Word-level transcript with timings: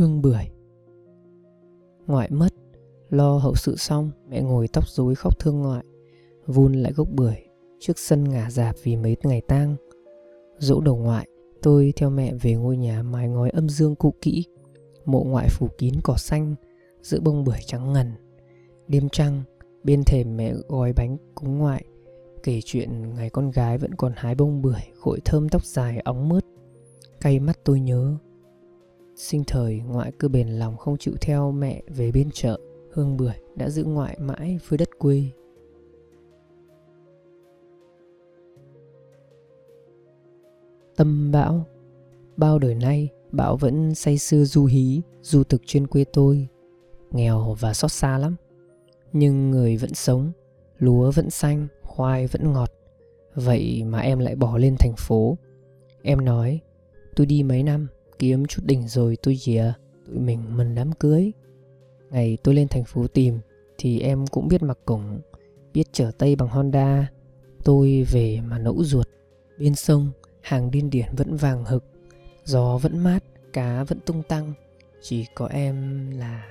Hương 0.00 0.22
bưởi. 0.22 0.44
Ngoại 2.06 2.30
mất, 2.30 2.48
Lo 3.10 3.38
hậu 3.38 3.54
sự 3.54 3.76
xong, 3.76 4.10
Mẹ 4.28 4.42
ngồi 4.42 4.68
tóc 4.68 4.88
rối 4.88 5.14
khóc 5.14 5.38
thương 5.38 5.60
ngoại, 5.60 5.84
Vun 6.46 6.72
lại 6.72 6.92
gốc 6.92 7.08
bưởi 7.12 7.36
Trước 7.80 7.98
sân 7.98 8.24
ngả 8.24 8.50
dạp 8.50 8.76
vì 8.82 8.96
mấy 8.96 9.16
ngày 9.22 9.40
tang. 9.40 9.76
Dỗ 10.58 10.80
đầu 10.80 10.96
ngoại, 10.96 11.26
Tôi 11.62 11.92
theo 11.96 12.10
mẹ 12.10 12.34
về 12.34 12.54
ngôi 12.54 12.76
nhà 12.76 13.02
mái 13.02 13.28
ngói 13.28 13.50
âm 13.50 13.68
dương 13.68 13.94
cũ 13.94 14.14
kỹ, 14.20 14.44
Mộ 15.04 15.24
ngoại 15.24 15.48
phủ 15.50 15.68
kín 15.78 15.94
cỏ 16.04 16.14
xanh, 16.16 16.54
Giữa 17.02 17.20
bông 17.20 17.44
bưởi 17.44 17.60
trắng 17.66 17.92
ngần. 17.92 18.12
Đêm 18.88 19.08
trăng, 19.08 19.42
Bên 19.84 20.02
thềm 20.06 20.36
mẹ 20.36 20.54
gói 20.68 20.92
bánh 20.92 21.16
cúng 21.34 21.58
ngoại, 21.58 21.84
Kể 22.42 22.60
chuyện 22.64 23.14
ngày 23.14 23.30
con 23.30 23.50
gái 23.50 23.78
vẫn 23.78 23.94
còn 23.94 24.12
hái 24.16 24.34
bông 24.34 24.62
bưởi 24.62 24.82
Khội 25.00 25.20
thơm 25.24 25.48
tóc 25.48 25.64
dài 25.64 26.00
óng 26.04 26.28
mướt. 26.28 26.44
Cay 27.20 27.40
mắt 27.40 27.58
tôi 27.64 27.80
nhớ 27.80 28.16
Sinh 29.20 29.44
thời, 29.46 29.80
ngoại 29.88 30.12
cứ 30.18 30.28
bền 30.28 30.48
lòng 30.48 30.76
không 30.76 30.96
chịu 30.98 31.14
theo 31.20 31.52
mẹ 31.52 31.82
về 31.88 32.12
bên 32.12 32.30
chợ. 32.32 32.60
Hương 32.92 33.16
bưởi 33.16 33.34
đã 33.56 33.70
giữ 33.70 33.84
ngoại 33.84 34.16
mãi 34.20 34.58
với 34.68 34.78
đất 34.78 34.88
quê. 34.98 35.24
Tâm 40.96 41.30
bão. 41.32 41.64
Bao 42.36 42.58
đời 42.58 42.74
nay, 42.74 43.08
Bão 43.32 43.56
vẫn 43.56 43.94
say 43.94 44.18
sưa 44.18 44.44
du 44.44 44.64
hí, 44.64 45.02
Du 45.22 45.42
thực 45.42 45.62
trên 45.66 45.86
quê 45.86 46.04
tôi. 46.12 46.48
Nghèo 47.10 47.56
và 47.60 47.74
xót 47.74 47.92
xa 47.92 48.18
lắm. 48.18 48.36
Nhưng 49.12 49.50
người 49.50 49.76
vẫn 49.76 49.94
sống, 49.94 50.32
Lúa 50.78 51.10
vẫn 51.10 51.30
xanh, 51.30 51.68
Khoai 51.82 52.26
vẫn 52.26 52.52
ngọt. 52.52 52.70
Vậy 53.34 53.84
mà 53.84 54.00
em 54.00 54.18
lại 54.18 54.36
bỏ 54.36 54.58
lên 54.58 54.76
thành 54.78 54.94
phố. 54.98 55.38
Em 56.02 56.24
nói, 56.24 56.60
Tôi 57.16 57.26
đi 57.26 57.42
mấy 57.42 57.62
năm 57.62 57.88
Kiếm 58.20 58.46
chút 58.46 58.62
đỉnh 58.64 58.88
rồi 58.88 59.16
tôi 59.22 59.36
dìa, 59.36 59.72
Tụi 60.06 60.18
mình 60.18 60.56
mừng 60.56 60.74
đám 60.74 60.92
cưới. 60.92 61.32
Ngày 62.10 62.38
tôi 62.42 62.54
lên 62.54 62.68
thành 62.68 62.84
phố 62.84 63.06
tìm, 63.06 63.38
Thì 63.78 64.00
em 64.00 64.26
cũng 64.26 64.48
biết 64.48 64.62
mặc 64.62 64.78
cổng, 64.84 65.20
Biết 65.74 65.84
chở 65.92 66.10
tay 66.18 66.36
bằng 66.36 66.48
Honda. 66.48 67.10
Tôi 67.64 68.06
về 68.10 68.40
mà 68.44 68.58
nẫu 68.58 68.84
ruột. 68.84 69.08
Bên 69.58 69.74
sông, 69.74 70.10
hàng 70.40 70.70
điên 70.70 70.90
điển 70.90 71.06
vẫn 71.16 71.36
vàng 71.36 71.64
hực, 71.64 71.84
Gió 72.44 72.78
vẫn 72.78 72.98
mát, 72.98 73.24
Cá 73.52 73.84
vẫn 73.84 74.00
tung 74.00 74.22
tăng. 74.22 74.52
Chỉ 75.02 75.26
có 75.34 75.46
em 75.46 76.06
là 76.10 76.44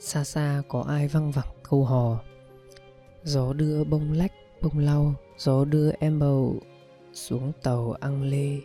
Xa 0.00 0.24
xa 0.24 0.62
có 0.68 0.82
ai 0.82 1.08
văng 1.08 1.30
vẳng 1.30 1.54
câu 1.70 1.84
hò. 1.84 2.20
Gió 3.24 3.52
đưa 3.52 3.84
bông 3.84 4.12
lách, 4.12 4.32
bông 4.62 4.78
lau, 4.78 5.14
Gió 5.38 5.64
đưa 5.64 5.90
em 5.90 6.18
bầu 6.18 6.56
xuống 7.12 7.52
tàu 7.62 7.92
ăn 7.92 8.22
lê. 8.22 8.56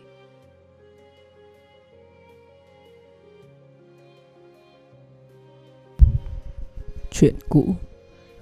Chuyện 7.18 7.34
cũ. 7.48 7.64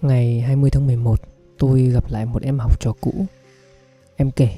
Ngày 0.00 0.40
20 0.40 0.70
tháng 0.70 0.86
11 0.86 1.20
Tôi 1.58 1.82
gặp 1.82 2.04
lại 2.10 2.26
một 2.26 2.42
em 2.42 2.58
học 2.58 2.80
trò 2.80 2.92
cũ. 3.00 3.26
Em 4.16 4.30
kể, 4.30 4.48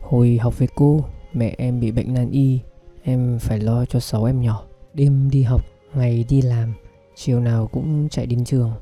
Hồi 0.00 0.38
học 0.42 0.58
với 0.58 0.68
cô, 0.74 1.04
Mẹ 1.32 1.54
em 1.58 1.80
bị 1.80 1.90
bệnh 1.90 2.14
nan 2.14 2.30
y, 2.30 2.58
Em 3.02 3.38
phải 3.38 3.58
lo 3.58 3.84
cho 3.84 4.00
sáu 4.00 4.24
em 4.24 4.40
nhỏ. 4.40 4.64
Đêm 4.94 5.30
đi 5.30 5.42
học, 5.42 5.64
Ngày 5.94 6.24
đi 6.28 6.42
làm, 6.42 6.74
Chiều 7.14 7.40
nào 7.40 7.66
cũng 7.66 8.08
chạy 8.08 8.26
đến 8.26 8.44
trường. 8.44 8.72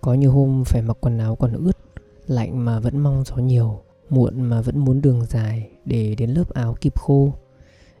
Có 0.00 0.14
nhiều 0.14 0.30
hôm 0.30 0.64
phải 0.64 0.82
mặc 0.82 0.96
quần 1.00 1.18
áo 1.18 1.36
còn 1.36 1.52
ướt, 1.52 1.76
Lạnh 2.26 2.64
mà 2.64 2.80
vẫn 2.80 2.98
mong 2.98 3.24
gió 3.26 3.36
nhiều, 3.36 3.80
Muộn 4.10 4.40
mà 4.42 4.60
vẫn 4.60 4.78
muốn 4.78 5.00
đường 5.00 5.24
dài 5.24 5.68
Để 5.84 6.14
đến 6.14 6.30
lớp 6.30 6.54
áo 6.54 6.76
kịp 6.80 6.94
khô. 7.00 7.32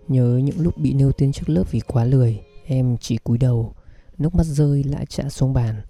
Nhớ 0.08 0.40
những 0.44 0.60
lúc 0.60 0.78
bị 0.78 0.94
nêu 0.94 1.12
tên 1.12 1.32
trước 1.32 1.48
lớp 1.48 1.70
vì 1.70 1.80
quá 1.80 2.04
lười, 2.04 2.40
Em 2.66 2.96
chỉ 3.00 3.16
cúi 3.16 3.38
đầu, 3.38 3.72
Nước 4.18 4.34
mắt 4.34 4.46
rơi 4.46 4.84
lại 4.84 5.06
chạ 5.06 5.28
xuống 5.28 5.52
bàn. 5.52 5.82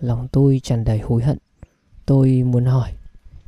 Lòng 0.00 0.28
tôi 0.32 0.60
tràn 0.62 0.84
đầy 0.84 0.98
hối 0.98 1.22
hận. 1.22 1.38
Tôi 2.06 2.42
muốn 2.42 2.64
hỏi, 2.64 2.92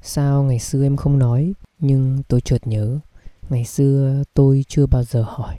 Sao 0.02 0.42
ngày 0.42 0.58
xưa 0.58 0.82
em 0.82 0.96
không 0.96 1.18
nói, 1.18 1.52
Nhưng 1.78 2.22
tôi 2.28 2.40
chợt 2.40 2.66
nhớ, 2.66 2.98
Ngày 3.48 3.64
xưa 3.64 4.22
tôi 4.34 4.64
chưa 4.68 4.86
bao 4.86 5.02
giờ 5.02 5.22
hỏi. 5.22 5.56